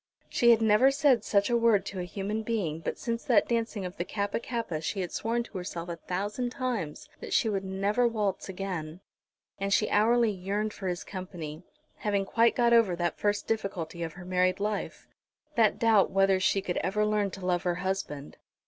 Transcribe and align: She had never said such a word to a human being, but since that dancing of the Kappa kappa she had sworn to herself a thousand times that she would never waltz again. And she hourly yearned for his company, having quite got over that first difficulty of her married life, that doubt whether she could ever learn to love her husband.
She 0.29 0.49
had 0.49 0.63
never 0.63 0.89
said 0.89 1.23
such 1.23 1.51
a 1.51 1.55
word 1.55 1.85
to 1.85 1.99
a 1.99 2.05
human 2.05 2.41
being, 2.41 2.79
but 2.79 2.97
since 2.97 3.23
that 3.25 3.47
dancing 3.47 3.85
of 3.85 3.97
the 3.97 4.03
Kappa 4.03 4.39
kappa 4.39 4.81
she 4.81 5.01
had 5.01 5.11
sworn 5.11 5.43
to 5.43 5.57
herself 5.59 5.89
a 5.89 5.97
thousand 5.97 6.49
times 6.49 7.07
that 7.19 7.33
she 7.33 7.47
would 7.47 7.63
never 7.63 8.07
waltz 8.07 8.49
again. 8.49 9.01
And 9.59 9.71
she 9.71 9.91
hourly 9.91 10.31
yearned 10.31 10.73
for 10.73 10.87
his 10.87 11.03
company, 11.03 11.61
having 11.97 12.25
quite 12.25 12.55
got 12.55 12.73
over 12.73 12.95
that 12.95 13.19
first 13.19 13.45
difficulty 13.45 14.01
of 14.01 14.13
her 14.13 14.25
married 14.25 14.59
life, 14.59 15.07
that 15.53 15.77
doubt 15.77 16.09
whether 16.09 16.39
she 16.39 16.63
could 16.63 16.77
ever 16.77 17.05
learn 17.05 17.29
to 17.29 17.45
love 17.45 17.61
her 17.61 17.75
husband. 17.75 18.37